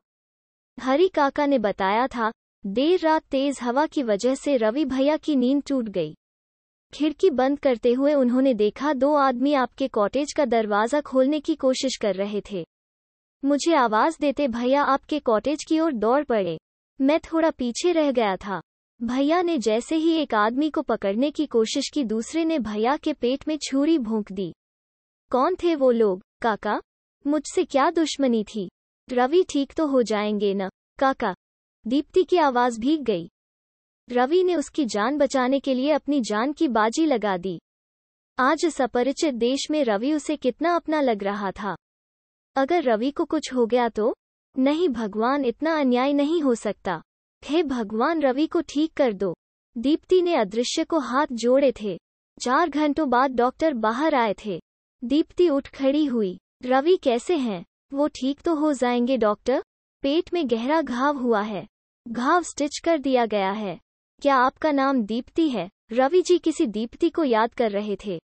[0.77, 2.31] हरी काका ने बताया था,
[2.65, 6.13] देर रात तेज हवा की वजह से रवि भैया की नींद टूट गई।
[6.93, 11.95] खिड़की बंद करते हुए उन्होंने देखा दो आदमी आपके कॉटेज का दरवाज़ा खोलने की कोशिश
[12.01, 12.65] कर रहे थे।
[13.43, 16.57] मुझे आवाज़ देते भैया आपके कॉटेज की ओर दौड़ पड़े।
[16.99, 18.61] मैं थोड़ा पीछे रह गया था।
[18.99, 23.13] भैया ने जैसे ही एक आदमी को पकड़ने की कोशिश की दूसरे ने भैया के
[23.13, 24.53] पेट में छुरी भोंक दी।
[25.33, 26.21] कौन थे वो लोग?
[26.41, 26.81] काका,
[27.27, 28.71] मुझसे क्या दुश्मनी थी?
[29.09, 30.69] रवि ठीक तो हो जाएँगे न?
[30.99, 31.35] काका,
[31.87, 33.29] दीप्ति की आवाज़ भीग गई।
[34.09, 37.61] रवि ने उसकी जान बचाने के लिए अपनी जान की बाजी लगा दी।
[38.39, 41.75] आज इस अपरिचित देश में रवि उसे कितना अपना लग रहा था।
[42.55, 44.15] अगर रवि को कुछ हो गया तो?
[44.57, 47.01] नहीं, भगवान इतना अन्याय नहीं हो सकता।
[47.43, 49.35] हे भगवान, रवि को ठीक कर दो।
[49.77, 51.99] दीप्ति ने अदृश्य को हाथ जोड़े थे।
[52.41, 54.61] चार घंटों बाद डॉक्टर बाहर आए थे।
[55.03, 57.65] दीप्ति उठ खड़ी हुई। रवि कैसे हैं?
[57.93, 59.63] वो ठीक तो हो जाएँगे, डॉक्टर?
[60.01, 61.67] पेट में गहरा घाव हुआ है।
[62.07, 63.79] घाव स्टिच कर दिया गया है।
[64.21, 65.69] क्या आपका नाम दीप्ति है?
[65.91, 68.19] रवि जी किसी दीप्ति को याद कर रहे थे।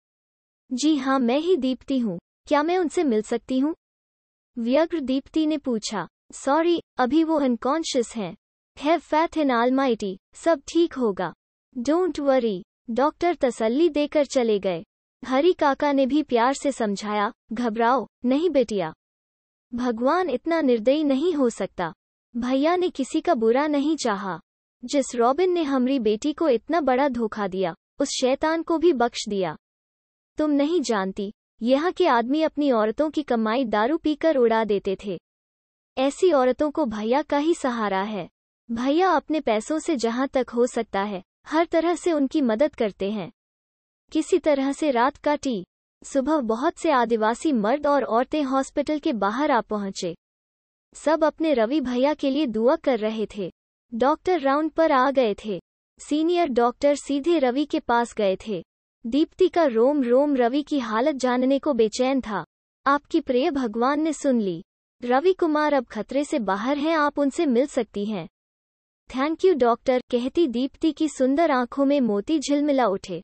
[0.73, 3.75] जी हाँ मैं ही दीप्ति हूँ। क्या मैं उनसे मिल सकती हूँ?
[4.59, 8.37] व्यग्र दीप्ति ने पूछा। सॉरी, अभी वो अनकॉन्शियस हैं।
[8.79, 11.35] हैव फैथ इन आलमाइटी सब ठीक होगा।
[11.79, 14.85] डोंट वरी डॉक्टर तसल्ली देकर चले गए।
[15.27, 18.95] हरी काका ने भी प्यार से समझाया, घबराओ, नहीं बेटिया।
[19.75, 21.95] भगवान इतना निर्दयी नहीं हो सकता।
[22.37, 24.41] भैया ने किसी का बुरा नहीं चाहा।
[24.85, 29.29] जिस रॉबिन ने हमारी बेटी को इतना बड़ा धोखा दिया, उस शैतान को भी बख्श
[29.29, 29.57] दिया।
[30.37, 35.21] तुम नहीं जानती, यहाँ के आदमी अपनी औरतों की कमाई दारू पीकर उड़ा देते थे।
[35.99, 38.29] ऐसी औरतों को भैया का ही सहारा है।
[38.71, 43.11] भैया अपने पैसों से जहाँ तक हो सकता है, हर तरह से उनकी मदद करते
[43.11, 43.33] हैं।
[44.13, 45.65] किसी तरह से रात काटी।
[46.05, 50.15] सुबह बहुत से आदिवासी मर्द और औरतें हॉस्पिटल के बाहर आ पहुँचे।
[50.95, 53.53] सब अपने रवि भैया के लिए दुआ कर रहे थे।
[53.95, 55.61] डॉक्टर राउंड पर आ गए थे।
[55.99, 58.63] सीनियर डॉक्टर सीधे रवि के पास गए थे।
[59.07, 62.45] दीप्ति का रोम रोम रवि की हालत जानने को बेचैन था।
[62.87, 64.65] आपकी प्रिय भगवान ने सुन ली।
[65.05, 68.27] रवि कुमार अब खतरे से बाहर हैं, आप उनसे मिल सकती हैं।
[69.11, 73.23] थैंक यू डॉक्टर, कहती दीप्ति की सुंदर आँखों में मोती झिलमिला उठे।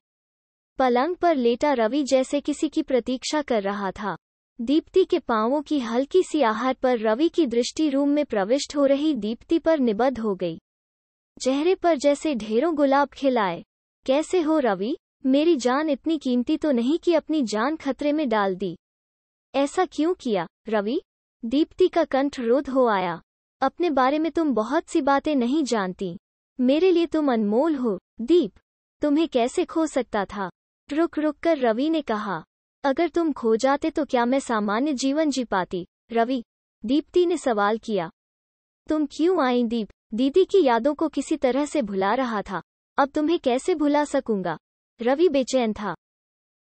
[0.79, 4.17] पलंग पर लेटा रवि जैसे किसी की प्रतीक्षा कर रहा था।
[4.61, 8.87] दीप्ति के पांवों की हल्की सी आहट पर रवि की दृष्टि रूम में प्रविष्ट हो
[8.87, 10.59] रही दीप्ति पर निबद्ध हो गई।
[11.43, 13.65] चेहरे पर जैसे ढेरों गुलाब खिलाए
[14.07, 14.97] कैसे हो रवि?
[15.27, 18.77] मेरी जान इतनी कीमती तो नहीं कि अपनी जान खतरे में डाल दी।
[19.55, 21.01] ऐसा क्यों किया, रवि
[21.45, 23.21] दीप्ति का कंठ रोध हो आया।
[23.61, 26.19] अपने बारे में तुम बहुत सी बातें नहीं जानती।
[26.61, 28.53] मेरे लिए तुम अनमोल हो। दीप,
[29.03, 30.51] तुम्हें कैसे खो सकता था?
[30.93, 32.43] रुक रुक कर रवि ने कहा,
[32.85, 35.87] अगर तुम खो जाते तो क्या मैं सामान्य जीवन जी पाती?
[36.13, 36.43] रवि,
[36.85, 38.11] दीप्ति ने सवाल किया,
[38.89, 39.89] तुम क्यों आई दीप?
[40.15, 42.63] दीदी की यादों को किसी तरह से भुला रहा था,
[42.99, 44.57] अब तुम्हें कैसे भुला सकूँगा?
[45.01, 45.95] रवि बेचैन था,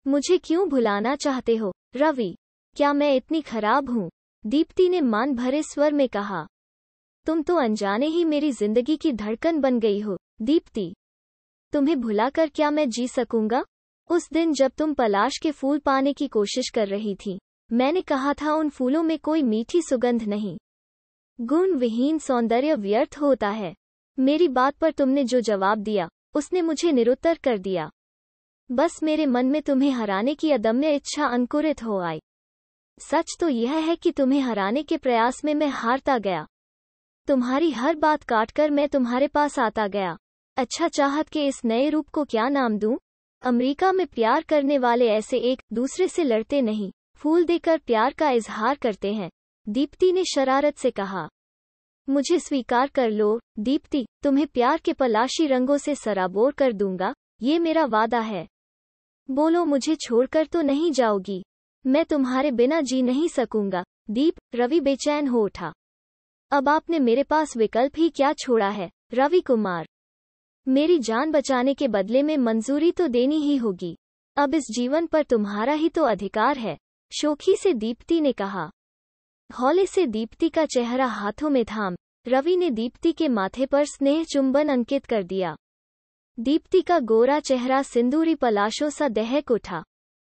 [0.05, 1.73] मुझे क्यों भुलाना चाहते हो?
[1.95, 2.35] रवि,
[2.77, 4.09] क्या मैं इतनी खराब हूँ?
[4.43, 6.45] दीप्ति ने मान भरे स्वर में कहा,
[7.27, 10.93] तुम तो अनजाने ही मेरी ज़िंदगी की धड़कन बन गई हो, दीप्ति।
[11.73, 13.63] तुम्हें भुलाकर क्या मैं जी सकूँगा?
[14.09, 17.39] उस दिन जब तुम पलाश के फूल पाने की कोशिश कर रही थी,
[17.71, 20.57] मैंने कहा था उन फूलों में कोई मीठी सुगंध नहीं।
[21.41, 23.75] गुण विहीन सौंदर्य व्यर्थ होता है।
[24.19, 27.89] मेरी बात पर तुमने जो जवाब दिया, उसने मुझे निरुत्तर कर दिया।
[28.71, 32.21] बस मेरे मन में तुम्हें हराने की अदम्य इच्छा अंकुरित हो आई।
[32.99, 36.47] सच तो यह है कि तुम्हें हराने के प्रयास में मैं हारता गया।
[37.27, 40.17] तुम्हारी हर बात काटकर मैं तुम्हारे पास आता गया।
[40.57, 42.97] अच्छा चाहत के इस नए रूप को क्या नाम दूँ?
[43.45, 48.29] अमेरिका में प्यार करने वाले ऐसे एक, दूसरे से लड़ते नहीं। फूल देकर प्यार का
[48.29, 49.29] इजहार करते हैं।
[49.67, 51.27] दीप्ति ने शरारत से कहा,
[52.09, 57.59] मुझे स्वीकार कर लो, दीप्ति, तुम्हें प्यार के पलाशी रंगों से सराबोर कर दूँगा, ये
[57.59, 58.47] मेरा वादा है।
[59.29, 61.43] बोलो, मुझे छोड़कर तो नहीं जाओगी।
[61.85, 65.73] मैं तुम्हारे बिना जी नहीं सकूँगा। दीप, रवि बेचैन हो उठा।
[66.51, 69.87] अब आपने मेरे पास विकल्प ही क्या छोड़ा है, रवि कुमार?
[70.67, 73.97] मेरी जान बचाने के बदले में मंजूरी तो देनी ही होगी।
[74.37, 76.77] अब इस जीवन पर तुम्हारा ही तो अधिकार है,
[77.11, 78.69] शोखी से दीप्ति ने कहा।
[79.49, 81.95] हौले से दीप्ति का चेहरा हाथों में थाम,
[82.27, 85.55] रवि ने दीप्ति के माथे पर स्नेह चुंबन अंकित कर दिया।
[86.37, 89.83] दीप्ति का गोरा चेहरा सिंदूरी पलाशों सा दहक उठा।